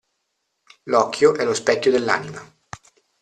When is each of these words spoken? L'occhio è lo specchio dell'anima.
L'occhio 0.87 1.35
è 1.35 1.45
lo 1.45 1.53
specchio 1.53 1.91
dell'anima. 1.91 2.41